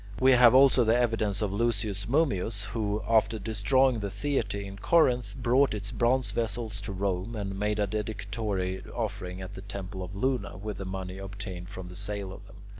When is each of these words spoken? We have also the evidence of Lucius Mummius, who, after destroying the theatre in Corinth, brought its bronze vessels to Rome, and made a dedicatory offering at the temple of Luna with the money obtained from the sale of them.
We 0.19 0.31
have 0.31 0.55
also 0.55 0.83
the 0.83 0.97
evidence 0.97 1.43
of 1.43 1.53
Lucius 1.53 2.07
Mummius, 2.07 2.63
who, 2.63 3.03
after 3.07 3.37
destroying 3.37 3.99
the 3.99 4.09
theatre 4.09 4.59
in 4.59 4.77
Corinth, 4.79 5.35
brought 5.37 5.75
its 5.75 5.91
bronze 5.91 6.31
vessels 6.31 6.81
to 6.81 6.91
Rome, 6.91 7.35
and 7.35 7.59
made 7.59 7.77
a 7.77 7.85
dedicatory 7.85 8.81
offering 8.95 9.43
at 9.43 9.53
the 9.53 9.61
temple 9.61 10.01
of 10.01 10.15
Luna 10.15 10.57
with 10.57 10.77
the 10.77 10.85
money 10.85 11.19
obtained 11.19 11.69
from 11.69 11.87
the 11.87 11.95
sale 11.95 12.33
of 12.33 12.47
them. 12.47 12.55